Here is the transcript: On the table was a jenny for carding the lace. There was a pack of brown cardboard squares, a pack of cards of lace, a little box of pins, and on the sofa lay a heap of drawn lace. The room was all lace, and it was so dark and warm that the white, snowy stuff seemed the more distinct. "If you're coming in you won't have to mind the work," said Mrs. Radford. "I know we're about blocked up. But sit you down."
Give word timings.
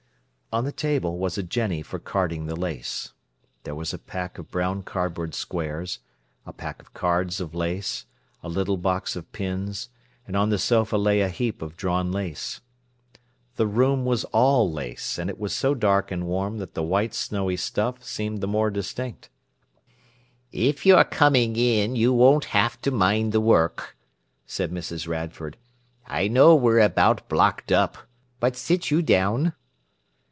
On 0.53 0.65
the 0.65 0.73
table 0.73 1.17
was 1.17 1.37
a 1.37 1.43
jenny 1.43 1.81
for 1.81 1.97
carding 1.97 2.45
the 2.45 2.57
lace. 2.57 3.13
There 3.63 3.73
was 3.73 3.93
a 3.93 3.97
pack 3.97 4.37
of 4.37 4.51
brown 4.51 4.83
cardboard 4.83 5.33
squares, 5.33 5.99
a 6.45 6.51
pack 6.51 6.81
of 6.81 6.93
cards 6.93 7.39
of 7.39 7.55
lace, 7.55 8.05
a 8.43 8.49
little 8.49 8.75
box 8.75 9.15
of 9.15 9.31
pins, 9.31 9.87
and 10.27 10.35
on 10.35 10.49
the 10.49 10.57
sofa 10.57 10.97
lay 10.97 11.21
a 11.21 11.29
heap 11.29 11.61
of 11.61 11.77
drawn 11.77 12.11
lace. 12.11 12.59
The 13.55 13.65
room 13.65 14.03
was 14.03 14.25
all 14.25 14.69
lace, 14.69 15.17
and 15.17 15.29
it 15.29 15.39
was 15.39 15.55
so 15.55 15.73
dark 15.73 16.11
and 16.11 16.27
warm 16.27 16.57
that 16.57 16.73
the 16.73 16.83
white, 16.83 17.13
snowy 17.13 17.55
stuff 17.55 18.03
seemed 18.03 18.41
the 18.41 18.45
more 18.47 18.69
distinct. 18.69 19.29
"If 20.51 20.85
you're 20.85 21.05
coming 21.05 21.55
in 21.55 21.95
you 21.95 22.11
won't 22.11 22.43
have 22.51 22.75
to 22.81 22.91
mind 22.91 23.31
the 23.31 23.39
work," 23.39 23.95
said 24.45 24.69
Mrs. 24.73 25.07
Radford. 25.07 25.55
"I 26.07 26.27
know 26.27 26.55
we're 26.57 26.81
about 26.81 27.29
blocked 27.29 27.71
up. 27.71 27.97
But 28.41 28.57
sit 28.57 28.91
you 28.91 29.01
down." 29.01 29.53